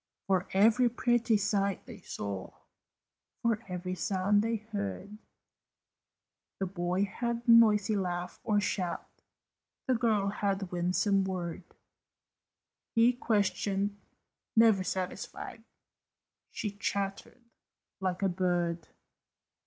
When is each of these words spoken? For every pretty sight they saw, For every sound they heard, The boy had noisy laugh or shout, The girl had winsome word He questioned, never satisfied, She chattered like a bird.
For 0.25 0.47
every 0.51 0.89
pretty 0.89 1.37
sight 1.37 1.85
they 1.85 1.99
saw, 1.99 2.53
For 3.43 3.63
every 3.67 3.93
sound 3.93 4.41
they 4.41 4.55
heard, 4.55 5.19
The 6.59 6.65
boy 6.65 7.03
had 7.05 7.47
noisy 7.47 7.95
laugh 7.95 8.39
or 8.43 8.59
shout, 8.59 9.07
The 9.85 9.93
girl 9.93 10.29
had 10.29 10.71
winsome 10.71 11.23
word 11.23 11.75
He 12.95 13.13
questioned, 13.13 13.95
never 14.55 14.83
satisfied, 14.83 15.61
She 16.49 16.71
chattered 16.71 17.43
like 17.99 18.23
a 18.23 18.27
bird. 18.29 18.87